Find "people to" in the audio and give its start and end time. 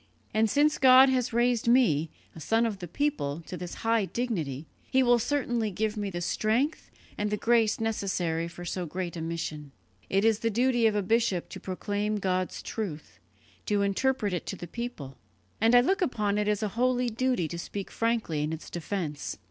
2.87-3.55